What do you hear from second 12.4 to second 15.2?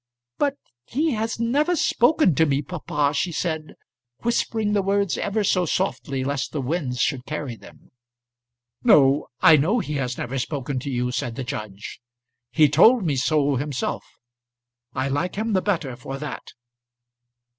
"He told me so himself. I